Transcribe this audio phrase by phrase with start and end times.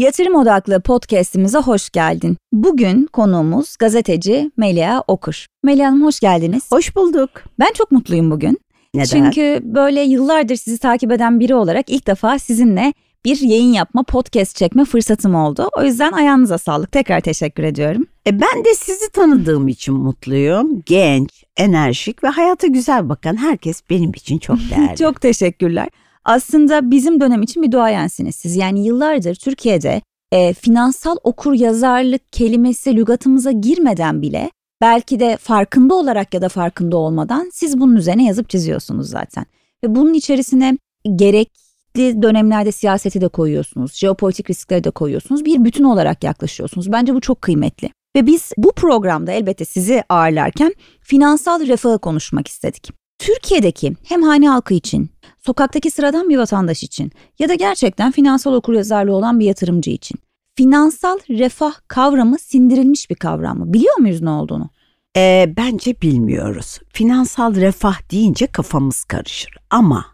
[0.00, 2.36] Yatırım odaklı podcast'imize hoş geldin.
[2.52, 5.46] Bugün konuğumuz gazeteci Melia Okur.
[5.62, 6.72] Melia Hanım hoş geldiniz.
[6.72, 7.30] Hoş bulduk.
[7.58, 8.58] Ben çok mutluyum bugün.
[8.94, 9.04] Neden?
[9.04, 12.92] Çünkü böyle yıllardır sizi takip eden biri olarak ilk defa sizinle
[13.24, 15.68] bir yayın yapma, podcast çekme fırsatım oldu.
[15.76, 16.92] O yüzden ayağınıza sağlık.
[16.92, 18.06] Tekrar teşekkür ediyorum.
[18.26, 20.82] E ben de sizi tanıdığım için mutluyum.
[20.86, 24.96] Genç, enerjik ve hayata güzel bakan herkes benim için çok değerli.
[24.96, 25.88] çok teşekkürler.
[26.24, 28.56] Aslında bizim dönem için bir duayensiniz siz.
[28.56, 30.02] Yani yıllardır Türkiye'de
[30.32, 36.96] e, finansal okur yazarlık kelimesi lügatımıza girmeden bile belki de farkında olarak ya da farkında
[36.96, 39.46] olmadan siz bunun üzerine yazıp çiziyorsunuz zaten.
[39.84, 40.78] Ve bunun içerisine
[41.16, 45.44] gerekli dönemlerde siyaseti de koyuyorsunuz, jeopolitik riskleri de koyuyorsunuz.
[45.44, 46.92] Bir bütün olarak yaklaşıyorsunuz.
[46.92, 47.90] Bence bu çok kıymetli.
[48.16, 52.92] Ve biz bu programda elbette sizi ağırlarken finansal refahı konuşmak istedik.
[53.18, 59.16] Türkiye'deki hem hane halkı için, sokaktaki sıradan bir vatandaş için ya da gerçekten finansal okuryazarlığı
[59.16, 60.18] olan bir yatırımcı için
[60.54, 63.72] finansal refah kavramı sindirilmiş bir kavram mı?
[63.72, 64.70] Biliyor muyuz ne olduğunu?
[65.16, 66.78] E, bence bilmiyoruz.
[66.88, 70.06] Finansal refah deyince kafamız karışır ama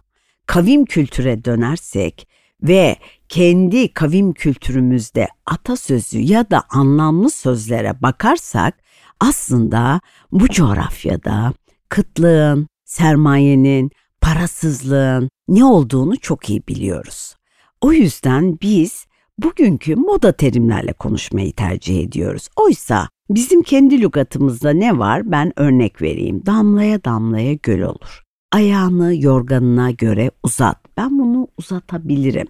[0.46, 2.28] kavim kültüre dönersek
[2.62, 2.96] ve
[3.28, 8.74] kendi kavim kültürümüzde atasözü ya da anlamlı sözlere bakarsak
[9.20, 10.00] aslında
[10.32, 11.52] bu coğrafyada
[11.88, 13.90] kıtlığın, sermayenin,
[14.26, 17.34] parasızlığın ne olduğunu çok iyi biliyoruz.
[17.80, 19.06] O yüzden biz
[19.38, 22.48] bugünkü moda terimlerle konuşmayı tercih ediyoruz.
[22.56, 26.46] Oysa bizim kendi lügatımızda ne var ben örnek vereyim.
[26.46, 28.22] Damlaya damlaya göl olur.
[28.52, 30.78] Ayağını yorganına göre uzat.
[30.96, 32.46] Ben bunu uzatabilirim.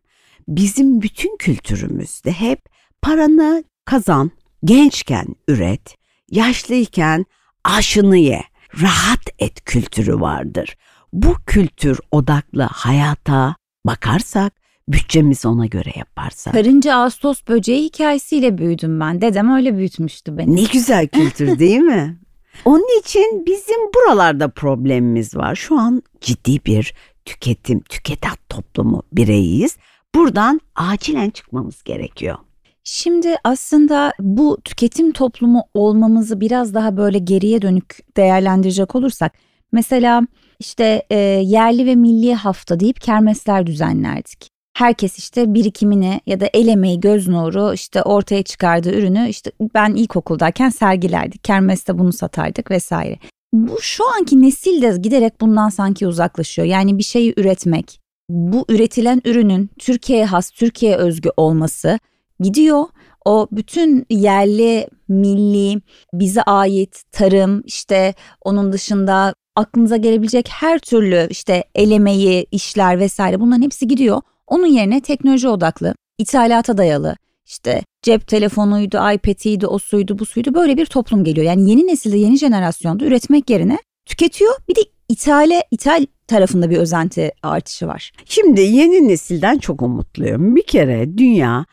[0.48, 2.60] Bizim bütün kültürümüzde hep
[3.02, 4.30] paranı kazan,
[4.64, 5.96] gençken üret,
[6.30, 7.24] yaşlıyken
[7.64, 8.42] aşını ye,
[8.82, 10.76] rahat et kültürü vardır.
[11.16, 14.52] Bu kültür odaklı hayata bakarsak
[14.88, 16.54] bütçemiz ona göre yaparsak.
[16.54, 19.20] Karınca Ağustos böceği hikayesiyle büyüdüm ben.
[19.20, 20.56] Dedem öyle büyütmüştü beni.
[20.56, 22.18] Ne güzel kültür değil mi?
[22.64, 25.54] Onun için bizim buralarda problemimiz var.
[25.54, 29.76] Şu an ciddi bir tüketim, tüketat toplumu bireyiz.
[30.14, 32.36] Buradan acilen çıkmamız gerekiyor.
[32.84, 39.32] Şimdi aslında bu tüketim toplumu olmamızı biraz daha böyle geriye dönük değerlendirecek olursak
[39.72, 40.22] mesela
[40.58, 44.48] işte e, yerli ve milli hafta deyip kermesler düzenlerdik.
[44.76, 49.94] Herkes işte birikimini ya da el emeği göz nuru işte ortaya çıkardığı ürünü işte ben
[49.94, 51.44] ilkokuldayken sergilerdik.
[51.44, 53.18] Kermeste bunu satardık vesaire.
[53.52, 56.68] Bu şu anki nesil de giderek bundan sanki uzaklaşıyor.
[56.68, 58.00] Yani bir şeyi üretmek,
[58.30, 61.98] bu üretilen ürünün Türkiye'ye has, Türkiye özgü olması
[62.40, 62.84] gidiyor.
[63.24, 65.80] O bütün yerli, milli,
[66.12, 73.40] bize ait tarım, işte onun dışında aklınıza gelebilecek her türlü işte el emeği, işler vesaire
[73.40, 74.20] bunların hepsi gidiyor.
[74.46, 80.76] Onun yerine teknoloji odaklı, ithalata dayalı, işte cep telefonuydu, iPad'iydi, o suydu, bu suydu böyle
[80.76, 81.46] bir toplum geliyor.
[81.46, 84.54] Yani yeni nesilde, yeni jenerasyonda üretmek yerine tüketiyor.
[84.68, 88.12] Bir de ithale, ithal tarafında bir özenti artışı var.
[88.24, 90.56] Şimdi yeni nesilden çok umutluyum.
[90.56, 91.64] Bir kere dünya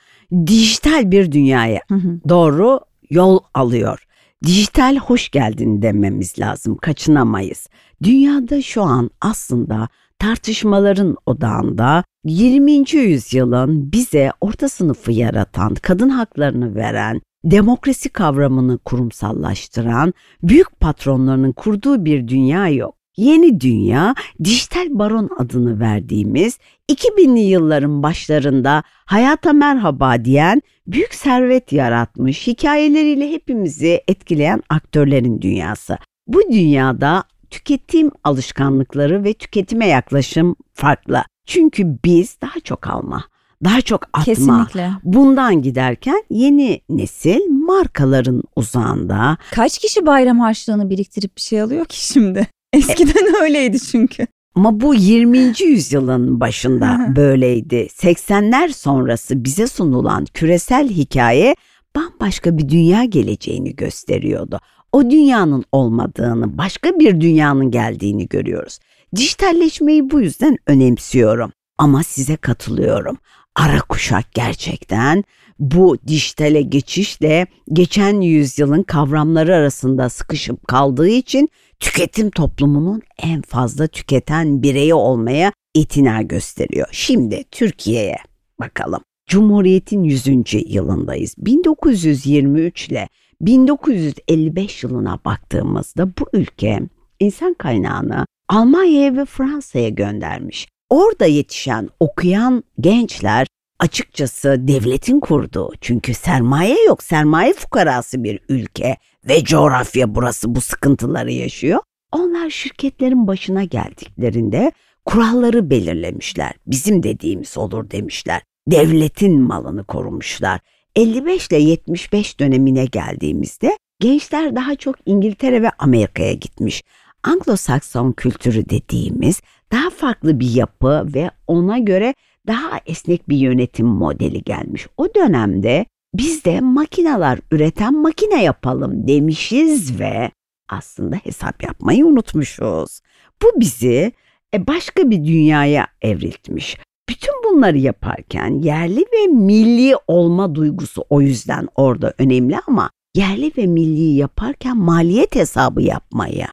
[0.47, 2.19] dijital bir dünyaya hı hı.
[2.29, 2.79] doğru
[3.09, 4.02] yol alıyor.
[4.43, 6.77] Dijital hoş geldin dememiz lazım.
[6.77, 7.67] Kaçınamayız.
[8.03, 9.87] Dünyada şu an aslında
[10.19, 12.71] tartışmaların odağında 20.
[12.93, 22.27] yüzyılın bize orta sınıfı yaratan, kadın haklarını veren, demokrasi kavramını kurumsallaştıran, büyük patronlarının kurduğu bir
[22.27, 22.95] dünya yok.
[23.17, 26.57] Yeni dünya, dijital baron adını verdiğimiz
[26.91, 35.97] 2000'li yılların başlarında hayata merhaba diyen, büyük servet yaratmış, hikayeleriyle hepimizi etkileyen aktörlerin dünyası.
[36.27, 41.23] Bu dünyada tüketim alışkanlıkları ve tüketime yaklaşım farklı.
[41.45, 43.23] Çünkü biz daha çok alma,
[43.63, 44.23] daha çok atma.
[44.23, 44.89] Kesinlikle.
[45.03, 49.37] Bundan giderken yeni nesil markaların uzağında.
[49.51, 52.47] Kaç kişi bayram harçlığını biriktirip bir şey alıyor ki şimdi?
[52.77, 54.27] Eskiden öyleydi çünkü.
[54.55, 55.53] Ama bu 20.
[55.63, 57.75] yüzyılın başında böyleydi.
[57.75, 61.55] 80'ler sonrası bize sunulan küresel hikaye
[61.95, 64.59] bambaşka bir dünya geleceğini gösteriyordu.
[64.91, 68.79] O dünyanın olmadığını, başka bir dünyanın geldiğini görüyoruz.
[69.15, 71.51] Dijitalleşmeyi bu yüzden önemsiyorum.
[71.77, 73.17] Ama size katılıyorum.
[73.55, 75.23] Ara kuşak gerçekten
[75.59, 81.49] bu dijitale geçişle geçen yüzyılın kavramları arasında sıkışıp kaldığı için
[81.83, 86.87] tüketim toplumunun en fazla tüketen bireyi olmaya itina gösteriyor.
[86.91, 88.17] Şimdi Türkiye'ye
[88.59, 89.01] bakalım.
[89.27, 90.27] Cumhuriyet'in 100.
[90.67, 91.35] yılındayız.
[91.37, 93.09] 1923 ile
[93.41, 96.79] 1955 yılına baktığımızda bu ülke
[97.19, 100.67] insan kaynağını Almanya'ya ve Fransa'ya göndermiş.
[100.89, 103.47] Orada yetişen okuyan gençler
[103.79, 105.71] açıkçası devletin kurduğu.
[105.81, 107.03] Çünkü sermaye yok.
[107.03, 108.97] Sermaye fukarası bir ülke
[109.27, 111.79] ve coğrafya burası bu sıkıntıları yaşıyor.
[112.11, 114.71] Onlar şirketlerin başına geldiklerinde
[115.05, 116.53] kuralları belirlemişler.
[116.67, 118.41] Bizim dediğimiz olur demişler.
[118.67, 120.59] Devletin malını korumuşlar.
[120.95, 126.83] 55 ile 75 dönemine geldiğimizde gençler daha çok İngiltere ve Amerika'ya gitmiş.
[127.23, 129.41] Anglo-Sakson kültürü dediğimiz
[129.71, 132.13] daha farklı bir yapı ve ona göre
[132.47, 134.87] daha esnek bir yönetim modeli gelmiş.
[134.97, 140.31] O dönemde biz de makineler üreten makine yapalım demişiz ve
[140.69, 143.01] aslında hesap yapmayı unutmuşuz.
[143.41, 144.11] Bu bizi
[144.53, 146.77] e, başka bir dünyaya evriltmiş.
[147.09, 153.65] Bütün bunları yaparken yerli ve milli olma duygusu o yüzden orada önemli ama yerli ve
[153.65, 156.47] milli yaparken maliyet hesabı yapmaya,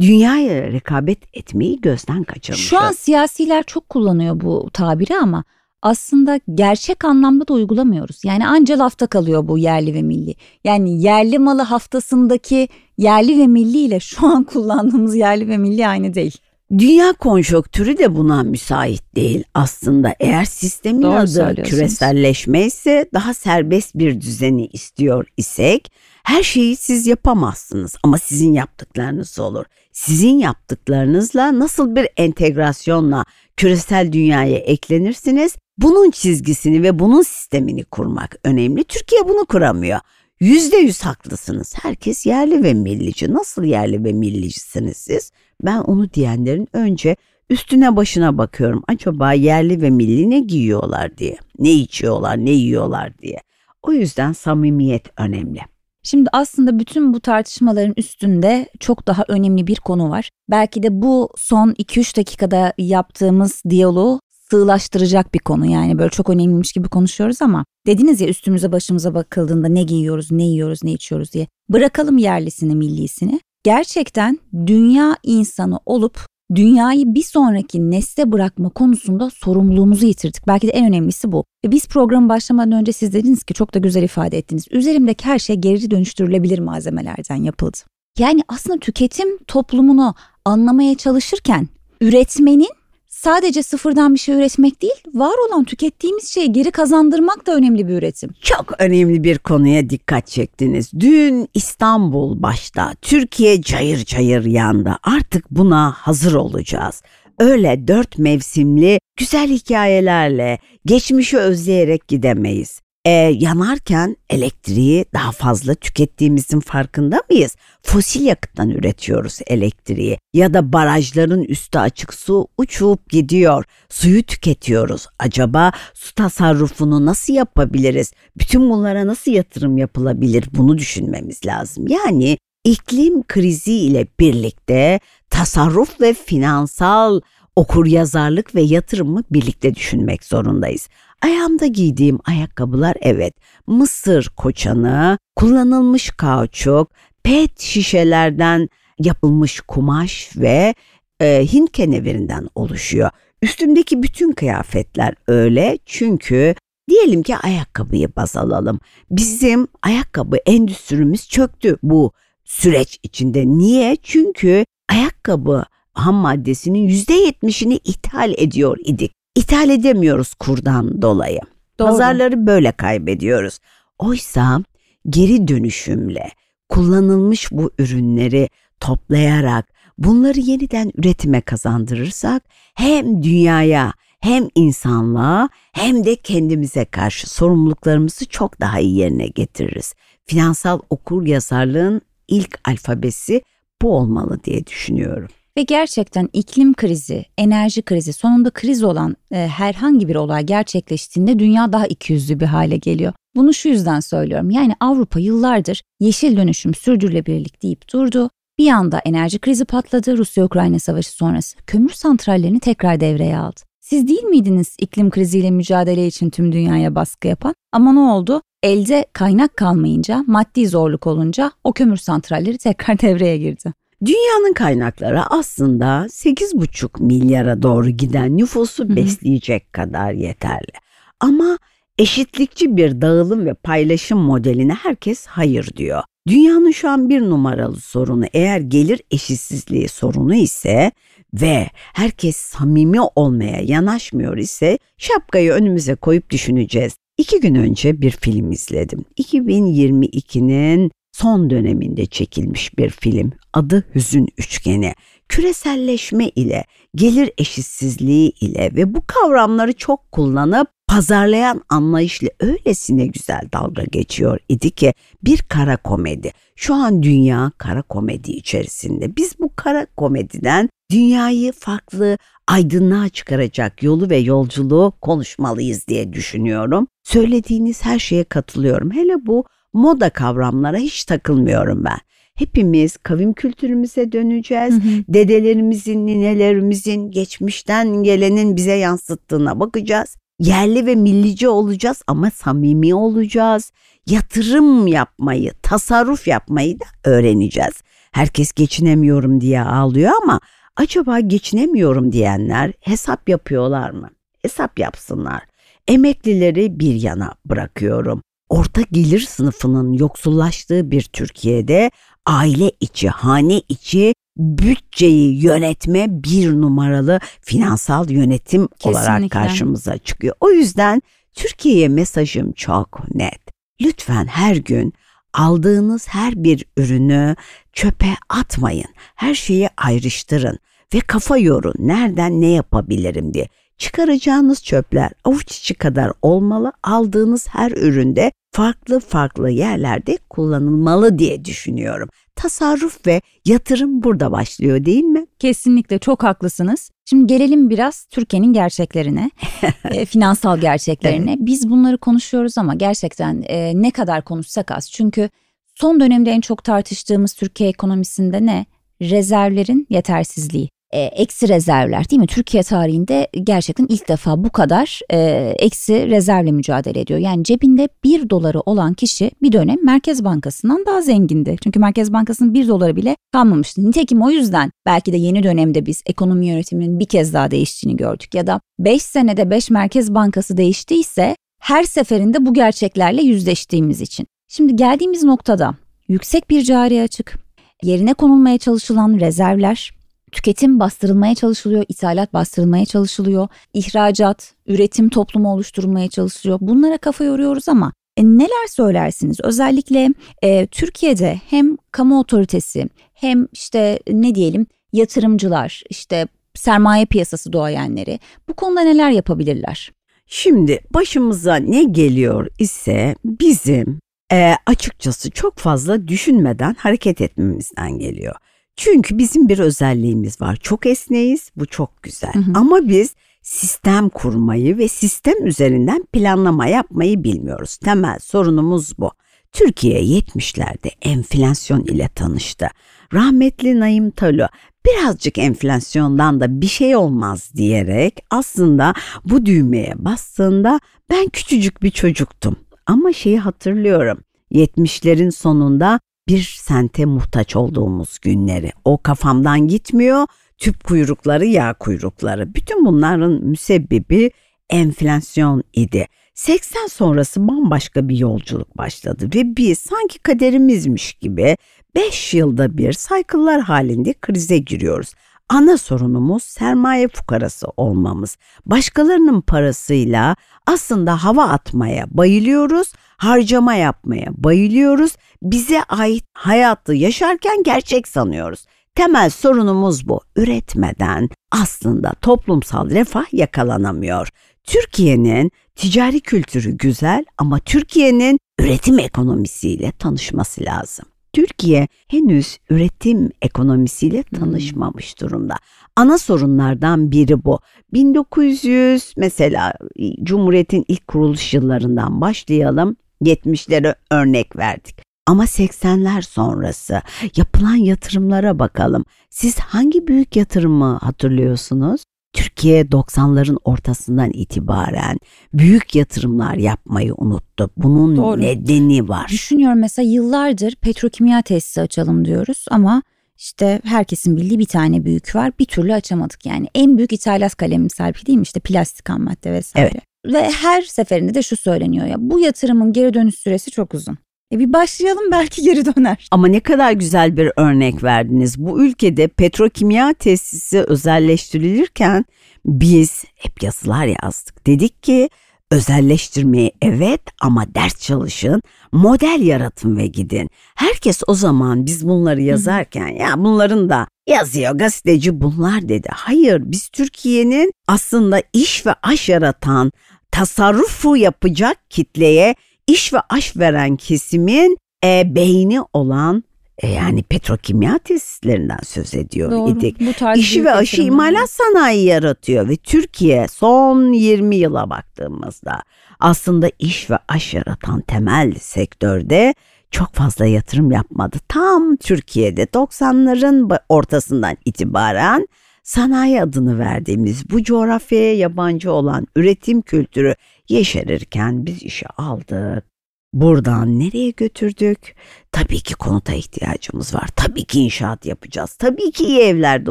[0.00, 2.68] dünyaya rekabet etmeyi gözden kaçırmışız.
[2.68, 5.44] Şu an siyasiler çok kullanıyor bu tabiri ama
[5.82, 8.24] aslında gerçek anlamda da uygulamıyoruz.
[8.24, 10.34] Yani anca lafta kalıyor bu yerli ve milli.
[10.64, 16.14] Yani yerli malı haftasındaki yerli ve milli ile şu an kullandığımız yerli ve milli aynı
[16.14, 16.36] değil.
[16.78, 20.14] Dünya konjonktürü de buna müsait değil aslında.
[20.20, 25.92] Eğer sistemin Doğru adı küreselleşme ise daha serbest bir düzeni istiyor isek
[26.22, 29.64] her şeyi siz yapamazsınız ama sizin yaptıklarınız olur.
[29.92, 33.24] Sizin yaptıklarınızla nasıl bir entegrasyonla
[33.56, 35.56] küresel dünyaya eklenirsiniz?
[35.78, 38.84] Bunun çizgisini ve bunun sistemini kurmak önemli.
[38.84, 40.00] Türkiye bunu kuramıyor.
[40.40, 41.74] Yüzde yüz haklısınız.
[41.82, 43.32] Herkes yerli ve millici.
[43.32, 45.32] Nasıl yerli ve millicisiniz siz?
[45.62, 47.16] Ben onu diyenlerin önce
[47.50, 48.82] üstüne başına bakıyorum.
[48.88, 51.36] Acaba yerli ve milli ne giyiyorlar diye.
[51.58, 53.42] Ne içiyorlar, ne yiyorlar diye.
[53.82, 55.60] O yüzden samimiyet önemli.
[56.02, 60.30] Şimdi aslında bütün bu tartışmaların üstünde çok daha önemli bir konu var.
[60.50, 66.72] Belki de bu son 2-3 dakikada yaptığımız diyaloğu sığlaştıracak bir konu yani böyle çok önemliymiş
[66.72, 71.46] gibi konuşuyoruz ama dediniz ya üstümüze başımıza bakıldığında ne giyiyoruz, ne yiyoruz, ne içiyoruz diye.
[71.68, 73.40] Bırakalım yerlisini, millisini.
[73.64, 80.46] Gerçekten dünya insanı olup dünyayı bir sonraki nesle bırakma konusunda sorumluluğumuzu yitirdik.
[80.46, 81.44] Belki de en önemlisi bu.
[81.64, 84.64] Ve biz programı başlamadan önce siz dediniz ki çok da güzel ifade ettiniz.
[84.70, 87.76] Üzerimdeki her şey geri dönüştürülebilir malzemelerden yapıldı.
[88.18, 91.68] Yani aslında tüketim toplumunu anlamaya çalışırken
[92.00, 92.77] üretmenin
[93.18, 97.94] sadece sıfırdan bir şey üretmek değil, var olan tükettiğimiz şeyi geri kazandırmak da önemli bir
[97.94, 98.30] üretim.
[98.42, 100.92] Çok önemli bir konuya dikkat çektiniz.
[101.00, 104.96] Dün İstanbul başta, Türkiye cayır cayır yandı.
[105.02, 107.02] Artık buna hazır olacağız.
[107.38, 117.22] Öyle dört mevsimli güzel hikayelerle geçmişi özleyerek gidemeyiz e, yanarken elektriği daha fazla tükettiğimizin farkında
[117.30, 117.56] mıyız?
[117.82, 123.64] Fosil yakıttan üretiyoruz elektriği ya da barajların üstü açık su uçup gidiyor.
[123.88, 125.06] Suyu tüketiyoruz.
[125.18, 128.12] Acaba su tasarrufunu nasıl yapabiliriz?
[128.36, 130.44] Bütün bunlara nasıl yatırım yapılabilir?
[130.52, 131.86] Bunu düşünmemiz lazım.
[131.88, 135.00] Yani iklim krizi ile birlikte
[135.30, 137.20] tasarruf ve finansal
[137.56, 140.88] okur yazarlık ve yatırımı birlikte düşünmek zorundayız.
[141.22, 143.34] Ayağımda giydiğim ayakkabılar evet
[143.66, 146.90] mısır koçanı, kullanılmış kauçuk,
[147.22, 148.68] pet şişelerden
[148.98, 150.74] yapılmış kumaş ve
[151.20, 153.10] e, Hint kenevirinden oluşuyor.
[153.42, 156.54] Üstümdeki bütün kıyafetler öyle çünkü
[156.88, 158.80] diyelim ki ayakkabıyı baz alalım.
[159.10, 162.12] Bizim ayakkabı endüstrimiz çöktü bu
[162.44, 163.46] süreç içinde.
[163.46, 163.96] Niye?
[164.02, 171.40] Çünkü ayakkabı ham maddesinin %70'ini ithal ediyor idik ithal edemiyoruz kurdan dolayı.
[171.78, 171.88] Doğru.
[171.88, 173.58] Pazarları böyle kaybediyoruz.
[173.98, 174.60] Oysa
[175.08, 176.28] geri dönüşümle
[176.68, 178.48] kullanılmış bu ürünleri
[178.80, 179.66] toplayarak
[179.98, 182.42] bunları yeniden üretime kazandırırsak
[182.74, 189.94] hem dünyaya hem insanlığa hem de kendimize karşı sorumluluklarımızı çok daha iyi yerine getiririz.
[190.26, 193.42] Finansal okur yazarlığın ilk alfabesi
[193.82, 195.28] bu olmalı diye düşünüyorum.
[195.58, 201.72] Ve gerçekten iklim krizi, enerji krizi, sonunda kriz olan e, herhangi bir olay gerçekleştiğinde dünya
[201.72, 203.12] daha ikiyüzlü bir hale geliyor.
[203.36, 204.50] Bunu şu yüzden söylüyorum.
[204.50, 208.30] Yani Avrupa yıllardır yeşil dönüşüm sürdürülebilirlik deyip durdu.
[208.58, 211.58] Bir anda enerji krizi patladı Rusya-Ukrayna savaşı sonrası.
[211.66, 213.60] Kömür santrallerini tekrar devreye aldı.
[213.80, 217.54] Siz değil miydiniz iklim kriziyle mücadele için tüm dünyaya baskı yapan?
[217.72, 218.42] Ama ne oldu?
[218.62, 223.72] Elde kaynak kalmayınca, maddi zorluk olunca o kömür santralleri tekrar devreye girdi.
[224.04, 228.96] Dünyanın kaynakları aslında 8,5 milyara doğru giden nüfusu Hı-hı.
[228.96, 230.72] besleyecek kadar yeterli.
[231.20, 231.58] Ama
[231.98, 236.02] eşitlikçi bir dağılım ve paylaşım modeline herkes hayır diyor.
[236.28, 240.92] Dünyanın şu an bir numaralı sorunu eğer gelir eşitsizliği sorunu ise
[241.34, 246.96] ve herkes samimi olmaya yanaşmıyor ise şapkayı önümüze koyup düşüneceğiz.
[247.16, 249.04] İki gün önce bir film izledim.
[249.18, 250.90] 2022'nin
[251.20, 253.32] son döneminde çekilmiş bir film.
[253.52, 254.94] Adı Hüzün Üçgeni.
[255.28, 263.84] Küreselleşme ile, gelir eşitsizliği ile ve bu kavramları çok kullanıp pazarlayan anlayışla öylesine güzel dalga
[263.84, 264.94] geçiyor idi ki
[265.24, 266.32] bir kara komedi.
[266.56, 269.16] Şu an dünya kara komedi içerisinde.
[269.16, 276.86] Biz bu kara komediden dünyayı farklı aydınlığa çıkaracak yolu ve yolculuğu konuşmalıyız diye düşünüyorum.
[277.04, 278.90] Söylediğiniz her şeye katılıyorum.
[278.90, 279.44] Hele bu
[279.78, 281.98] moda kavramlara hiç takılmıyorum ben.
[282.34, 284.74] Hepimiz kavim kültürümüze döneceğiz.
[284.74, 285.04] Hı hı.
[285.08, 290.16] Dedelerimizin, ninelerimizin, geçmişten gelenin bize yansıttığına bakacağız.
[290.40, 293.72] Yerli ve millici olacağız ama samimi olacağız.
[294.06, 297.82] Yatırım yapmayı, tasarruf yapmayı da öğreneceğiz.
[298.12, 300.40] Herkes geçinemiyorum diye ağlıyor ama
[300.76, 304.10] acaba geçinemiyorum diyenler hesap yapıyorlar mı?
[304.42, 305.42] Hesap yapsınlar.
[305.88, 308.22] Emeklileri bir yana bırakıyorum.
[308.48, 311.90] Orta gelir sınıfının yoksullaştığı bir Türkiye'de
[312.26, 319.00] aile içi, hane içi bütçeyi yönetme bir numaralı finansal yönetim Kesinlikle.
[319.00, 320.34] olarak karşımıza çıkıyor.
[320.40, 321.02] O yüzden
[321.34, 323.40] Türkiye'ye mesajım çok net.
[323.80, 324.92] Lütfen her gün
[325.34, 327.36] aldığınız her bir ürünü
[327.72, 328.88] çöpe atmayın.
[329.14, 330.58] Her şeyi ayrıştırın
[330.94, 331.74] ve kafa yorun.
[331.78, 333.48] Nereden ne yapabilirim diye.
[333.78, 336.72] Çıkaracağınız çöpler avuç içi kadar olmalı.
[336.82, 342.08] Aldığınız her üründe farklı farklı yerlerde kullanılmalı diye düşünüyorum.
[342.36, 345.26] Tasarruf ve yatırım burada başlıyor değil mi?
[345.38, 346.90] Kesinlikle çok haklısınız.
[347.04, 349.30] Şimdi gelelim biraz Türkiye'nin gerçeklerine,
[349.90, 351.30] e, finansal gerçeklerine.
[351.30, 351.40] Evet.
[351.40, 354.90] Biz bunları konuşuyoruz ama gerçekten e, ne kadar konuşsak az.
[354.90, 355.30] Çünkü
[355.74, 358.66] son dönemde en çok tartıştığımız Türkiye ekonomisinde ne?
[359.02, 362.26] Rezervlerin yetersizliği e, eksi rezervler değil mi?
[362.26, 365.18] Türkiye tarihinde gerçekten ilk defa bu kadar e,
[365.58, 367.20] eksi rezervle mücadele ediyor.
[367.20, 371.56] Yani cebinde bir doları olan kişi bir dönem Merkez Bankası'ndan daha zengindi.
[371.64, 373.86] Çünkü Merkez Bankası'nın bir doları bile kalmamıştı.
[373.86, 378.34] Nitekim o yüzden belki de yeni dönemde biz ekonomi yönetiminin bir kez daha değiştiğini gördük.
[378.34, 384.26] Ya da 5 senede 5 Merkez Bankası değiştiyse her seferinde bu gerçeklerle yüzleştiğimiz için.
[384.48, 385.74] Şimdi geldiğimiz noktada
[386.08, 387.38] yüksek bir cari açık,
[387.82, 389.97] yerine konulmaya çalışılan rezervler,
[390.32, 396.58] tüketim bastırılmaya çalışılıyor, ithalat bastırılmaya çalışılıyor, ihracat, üretim toplumu oluşturulmaya çalışılıyor.
[396.62, 399.36] Bunlara kafa yoruyoruz ama e, neler söylersiniz?
[399.42, 400.08] Özellikle
[400.42, 408.54] e, Türkiye'de hem kamu otoritesi hem işte ne diyelim yatırımcılar, işte sermaye piyasası doğayenleri bu
[408.54, 409.92] konuda neler yapabilirler?
[410.26, 414.00] Şimdi başımıza ne geliyor ise bizim
[414.32, 418.34] e, açıkçası çok fazla düşünmeden hareket etmemizden geliyor.
[418.78, 420.56] Çünkü bizim bir özelliğimiz var.
[420.56, 421.50] Çok esneyiz.
[421.56, 422.32] Bu çok güzel.
[422.32, 422.52] Hı hı.
[422.54, 427.76] Ama biz sistem kurmayı ve sistem üzerinden planlama yapmayı bilmiyoruz.
[427.76, 429.10] Temel sorunumuz bu.
[429.52, 432.66] Türkiye 70'lerde enflasyon ile tanıştı.
[433.14, 434.46] Rahmetli Naim Talo
[434.86, 438.94] birazcık enflasyondan da bir şey olmaz diyerek aslında
[439.24, 440.80] bu düğmeye bastığında
[441.10, 442.56] ben küçücük bir çocuktum.
[442.86, 444.18] Ama şeyi hatırlıyorum.
[444.52, 448.72] 70'lerin sonunda bir sente muhtaç olduğumuz günleri.
[448.84, 450.26] O kafamdan gitmiyor.
[450.58, 452.54] Tüp kuyrukları, yağ kuyrukları.
[452.54, 454.30] Bütün bunların müsebbibi
[454.70, 456.06] enflasyon idi.
[456.34, 461.56] 80 sonrası bambaşka bir yolculuk başladı ve biz sanki kaderimizmiş gibi
[461.94, 465.14] 5 yılda bir saykıllar halinde krize giriyoruz.
[465.48, 468.36] Ana sorunumuz sermaye fukarası olmamız.
[468.66, 475.12] Başkalarının parasıyla aslında hava atmaya bayılıyoruz, harcama yapmaya bayılıyoruz.
[475.42, 478.66] Bize ait hayatı yaşarken gerçek sanıyoruz.
[478.94, 480.20] Temel sorunumuz bu.
[480.36, 484.28] Üretmeden aslında toplumsal refah yakalanamıyor.
[484.64, 491.04] Türkiye'nin ticari kültürü güzel ama Türkiye'nin üretim ekonomisiyle tanışması lazım.
[491.32, 495.54] Türkiye henüz üretim ekonomisiyle tanışmamış durumda.
[495.96, 497.58] Ana sorunlardan biri bu.
[497.92, 499.74] 1900 mesela
[500.22, 502.96] Cumhuriyet'in ilk kuruluş yıllarından başlayalım.
[503.22, 505.08] 70'lere örnek verdik.
[505.26, 507.02] Ama 80'ler sonrası
[507.36, 509.04] yapılan yatırımlara bakalım.
[509.30, 512.02] Siz hangi büyük yatırımı hatırlıyorsunuz?
[512.32, 515.18] Türkiye 90'ların ortasından itibaren
[515.52, 517.70] büyük yatırımlar yapmayı unuttu.
[517.76, 518.40] Bunun Doğru.
[518.40, 519.26] nedeni var.
[519.28, 523.02] Düşünüyorum mesela yıllardır petrokimya tesisi açalım diyoruz ama
[523.36, 525.52] işte herkesin bildiği bir tane büyük var.
[525.58, 526.66] Bir türlü açamadık yani.
[526.74, 528.42] En büyük ithalat kalemi serpi değil mi?
[528.42, 529.90] İşte plastik ham madde vesaire.
[529.92, 530.02] Evet.
[530.28, 534.18] Ve her seferinde de şu söyleniyor ya bu yatırımın geri dönüş süresi çok uzun.
[534.52, 536.28] E bir başlayalım belki geri döner.
[536.30, 538.58] Ama ne kadar güzel bir örnek verdiniz.
[538.58, 542.24] Bu ülkede petrokimya tesisi özelleştirilirken
[542.66, 544.66] biz hep yazılar yazdık.
[544.66, 545.28] Dedik ki
[545.70, 550.48] özelleştirmeyi evet ama ders çalışın, model yaratın ve gidin.
[550.74, 556.08] Herkes o zaman biz bunları yazarken ya bunların da yazıyor gazeteci bunlar dedi.
[556.12, 559.92] Hayır biz Türkiye'nin aslında iş ve aş yaratan
[560.32, 562.54] tasarrufu yapacak kitleye
[562.86, 566.44] iş ve aş veren kesimin e, beyni olan
[566.78, 569.70] e, yani petrokimya tesislerinden söz ediyor Doğru.
[569.70, 570.00] idik.
[570.00, 575.82] Bu İşi ve aşı imalat sanayi yaratıyor ve Türkiye son 20 yıla baktığımızda
[576.20, 579.54] aslında iş ve aş yaratan temel sektörde
[579.90, 581.36] çok fazla yatırım yapmadı.
[581.48, 585.48] Tam Türkiye'de 90'ların ortasından itibaren
[585.88, 590.34] sanayi adını verdiğimiz bu coğrafyaya yabancı olan üretim kültürü
[590.68, 592.84] yeşerirken biz işe aldık.
[593.32, 595.16] Buradan nereye götürdük?
[595.52, 597.28] Tabii ki konuta ihtiyacımız var.
[597.36, 598.74] Tabii ki inşaat yapacağız.
[598.74, 599.90] Tabii ki iyi evlerde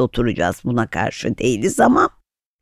[0.00, 0.56] oturacağız.
[0.64, 2.10] Buna karşı değiliz ama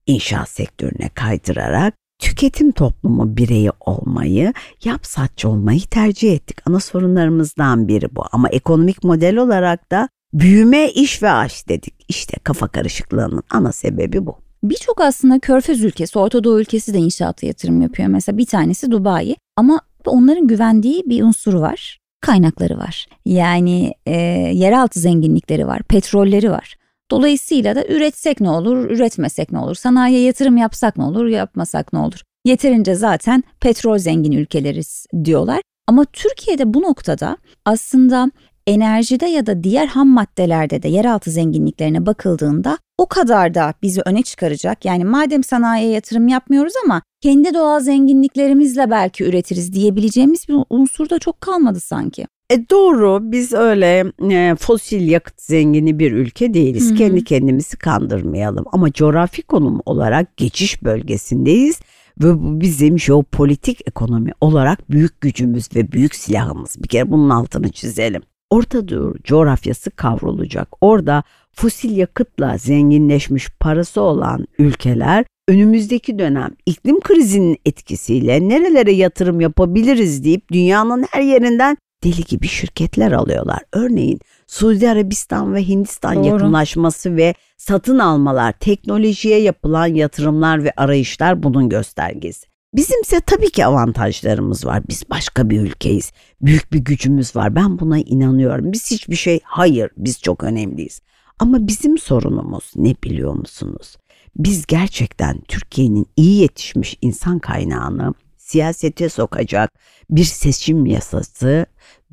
[0.07, 4.53] inşaat sektörüne kaydırarak tüketim toplumu bireyi olmayı,
[4.85, 6.59] yap satçı olmayı tercih ettik.
[6.67, 8.25] Ana sorunlarımızdan biri bu.
[8.33, 11.95] Ama ekonomik model olarak da büyüme, iş ve aş dedik.
[12.09, 14.39] İşte kafa karışıklığının ana sebebi bu.
[14.63, 18.09] Birçok aslında körfez ülkesi, Orta Doğu ülkesi de inşaata yatırım yapıyor.
[18.09, 21.99] Mesela bir tanesi Dubai ama onların güvendiği bir unsuru var.
[22.21, 23.07] Kaynakları var.
[23.25, 24.17] Yani e,
[24.55, 26.77] yeraltı zenginlikleri var, petrolleri var.
[27.11, 29.75] Dolayısıyla da üretsek ne olur, üretmesek ne olur?
[29.75, 32.21] Sanayiye yatırım yapsak ne olur, yapmasak ne olur?
[32.45, 35.61] Yeterince zaten petrol zengin ülkeleriz diyorlar.
[35.87, 38.31] Ama Türkiye'de bu noktada aslında
[38.67, 44.23] enerjide ya da diğer ham maddelerde de yeraltı zenginliklerine bakıldığında o kadar da bizi öne
[44.23, 44.85] çıkaracak.
[44.85, 51.19] Yani madem sanayiye yatırım yapmıyoruz ama kendi doğal zenginliklerimizle belki üretiriz diyebileceğimiz bir unsur da
[51.19, 52.27] çok kalmadı sanki.
[52.51, 56.89] E doğru biz öyle e, fosil yakıt zengini bir ülke değiliz.
[56.89, 56.95] Hı-hı.
[56.95, 61.81] Kendi kendimizi kandırmayalım ama coğrafi konum olarak geçiş bölgesindeyiz
[62.23, 66.77] ve bu bizim jeopolitik ekonomi olarak büyük gücümüz ve büyük silahımız.
[66.83, 68.23] Bir kere bunun altını çizelim.
[68.51, 70.69] Orta Doğu coğrafyası kavrulacak.
[70.81, 80.25] Orada fosil yakıtla zenginleşmiş parası olan ülkeler önümüzdeki dönem iklim krizinin etkisiyle nerelere yatırım yapabiliriz
[80.25, 83.59] deyip dünyanın her yerinden deli gibi şirketler alıyorlar.
[83.73, 86.27] Örneğin Suudi Arabistan ve Hindistan Doğru.
[86.27, 92.47] yakınlaşması ve satın almalar, teknolojiye yapılan yatırımlar ve arayışlar bunun göstergesi.
[92.75, 94.83] Bizimse tabii ki avantajlarımız var.
[94.89, 96.13] Biz başka bir ülkeyiz.
[96.41, 97.55] Büyük bir gücümüz var.
[97.55, 98.73] Ben buna inanıyorum.
[98.73, 101.01] Biz hiçbir şey hayır biz çok önemliyiz.
[101.39, 103.97] Ama bizim sorunumuz ne biliyor musunuz?
[104.37, 109.73] Biz gerçekten Türkiye'nin iyi yetişmiş insan kaynağını siyasete sokacak
[110.11, 111.67] bir seçim yasası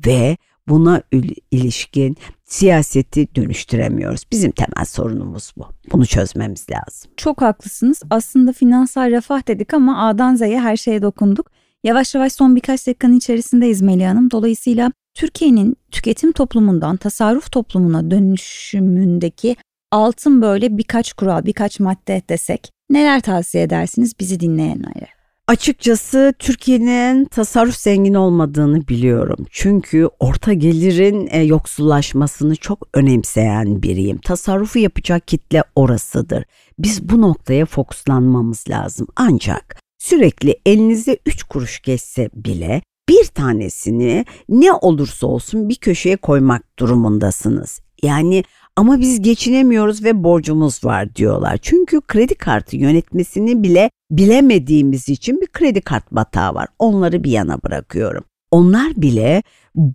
[0.06, 0.36] ve
[0.68, 1.02] buna
[1.50, 4.22] ilişkin siyaseti dönüştüremiyoruz.
[4.30, 5.66] Bizim temel sorunumuz bu.
[5.92, 7.10] Bunu çözmemiz lazım.
[7.16, 8.02] Çok haklısınız.
[8.10, 11.50] Aslında finansal refah dedik ama A'dan Z'ye her şeye dokunduk.
[11.84, 14.30] Yavaş yavaş son birkaç dakikanın içerisindeyiz Melih Hanım.
[14.30, 19.56] Dolayısıyla Türkiye'nin tüketim toplumundan tasarruf toplumuna dönüşümündeki
[19.92, 25.08] altın böyle birkaç kural, birkaç madde desek neler tavsiye edersiniz bizi dinleyenlere?
[25.48, 29.46] Açıkçası Türkiye'nin tasarruf zengin olmadığını biliyorum.
[29.50, 34.18] Çünkü orta gelirin e, yoksullaşmasını çok önemseyen biriyim.
[34.18, 36.44] Tasarrufu yapacak kitle orasıdır.
[36.78, 39.06] Biz bu noktaya fokuslanmamız lazım.
[39.16, 46.78] Ancak sürekli elinize 3 kuruş geçse bile bir tanesini ne olursa olsun bir köşeye koymak
[46.78, 47.80] durumundasınız.
[48.02, 48.44] Yani
[48.76, 51.58] ama biz geçinemiyoruz ve borcumuz var diyorlar.
[51.62, 56.68] Çünkü kredi kartı yönetmesini bile bilemediğimiz için bir kredi kart batağı var.
[56.78, 58.24] Onları bir yana bırakıyorum.
[58.50, 59.42] Onlar bile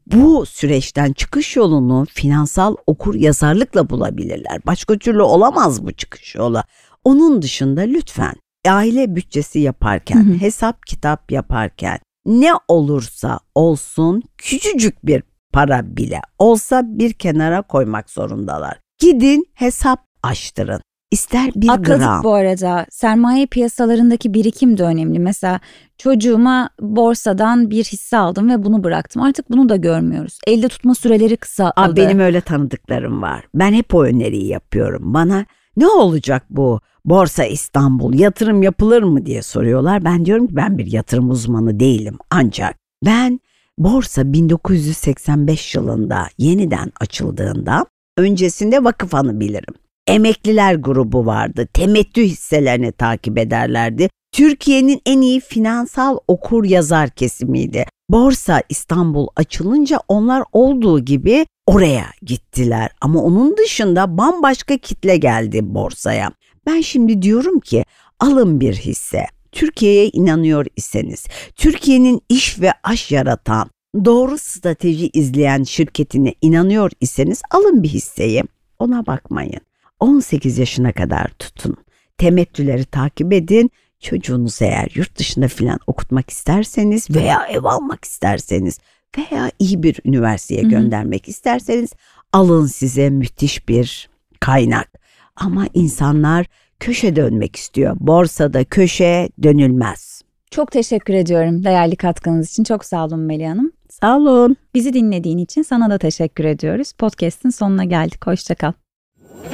[0.07, 4.59] bu süreçten çıkış yolunu finansal okur yazarlıkla bulabilirler.
[4.65, 6.63] Başka türlü olamaz bu çıkış yolu.
[7.03, 8.33] Onun dışında lütfen
[8.67, 10.37] aile bütçesi yaparken, hı hı.
[10.37, 18.79] hesap kitap yaparken ne olursa olsun küçücük bir para bile olsa bir kenara koymak zorundalar.
[18.99, 20.81] Gidin hesap açtırın.
[21.11, 22.23] İster bir Atladık gram.
[22.23, 22.85] bu arada.
[22.89, 25.19] Sermaye piyasalarındaki birikim de önemli.
[25.19, 25.59] Mesela
[25.97, 29.21] çocuğuma borsadan bir hisse aldım ve bunu bıraktım.
[29.21, 30.39] Artık bunu da görmüyoruz.
[30.47, 31.73] Elde tutma süreleri kısaldı.
[31.75, 33.43] Aa, benim öyle tanıdıklarım var.
[33.55, 35.13] Ben hep o öneriyi yapıyorum.
[35.13, 35.45] Bana
[35.77, 40.03] ne olacak bu Borsa İstanbul yatırım yapılır mı diye soruyorlar.
[40.05, 42.17] Ben diyorum ki ben bir yatırım uzmanı değilim.
[42.31, 43.39] Ancak ben
[43.79, 47.85] borsa 1985 yılında yeniden açıldığında
[48.17, 49.73] öncesinde vakıf anı bilirim.
[50.07, 51.67] Emekliler grubu vardı.
[51.73, 54.09] Temettü hisselerini takip ederlerdi.
[54.31, 57.85] Türkiye'nin en iyi finansal okur yazar kesimiydi.
[58.09, 62.91] Borsa İstanbul açılınca onlar olduğu gibi oraya gittiler.
[63.01, 66.31] Ama onun dışında bambaşka kitle geldi borsaya.
[66.65, 67.85] Ben şimdi diyorum ki
[68.19, 69.25] alın bir hisse.
[69.51, 73.69] Türkiye'ye inanıyor iseniz, Türkiye'nin iş ve aş yaratan,
[74.05, 78.43] doğru strateji izleyen şirketine inanıyor iseniz alın bir hisseyi.
[78.79, 79.61] Ona bakmayın.
[79.99, 81.77] 18 yaşına kadar tutun.
[82.17, 83.71] Temettüleri takip edin.
[83.99, 88.79] Çocuğunuzu eğer yurt dışında filan okutmak isterseniz veya ev almak isterseniz
[89.17, 90.69] veya iyi bir üniversiteye Hı-hı.
[90.69, 91.89] göndermek isterseniz
[92.33, 94.09] alın size müthiş bir
[94.39, 94.99] kaynak.
[95.35, 96.45] Ama insanlar
[96.79, 97.97] köşe dönmek istiyor.
[97.99, 100.21] Borsada köşe dönülmez.
[100.51, 102.63] Çok teşekkür ediyorum değerli katkınız için.
[102.63, 103.71] Çok sağ olun Melih Hanım.
[103.89, 104.55] Sağ olun.
[104.73, 106.91] Bizi dinlediğin için sana da teşekkür ediyoruz.
[106.91, 108.27] Podcast'in sonuna geldik.
[108.27, 108.73] Hoşçakal.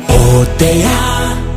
[0.10, 1.55] Odea.